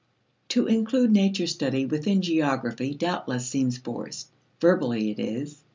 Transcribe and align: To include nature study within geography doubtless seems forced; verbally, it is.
To 0.49 0.65
include 0.65 1.11
nature 1.11 1.45
study 1.45 1.85
within 1.85 2.23
geography 2.23 2.95
doubtless 2.95 3.45
seems 3.45 3.77
forced; 3.77 4.31
verbally, 4.59 5.11
it 5.11 5.19
is. 5.19 5.59